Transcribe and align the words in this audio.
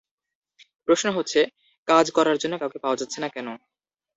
প্রশ্ন 0.87 1.07
হচ্ছে, 1.17 1.39
কাজ 1.87 2.05
করার 2.11 2.37
জন্য 2.37 2.53
কাউকে 2.59 2.79
পাওয়া 2.83 2.99
যাচ্ছে 2.99 3.19
না 3.21 3.29
কেন? 3.29 3.47